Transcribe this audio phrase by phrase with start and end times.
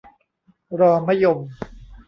[0.79, 1.37] รอมะยม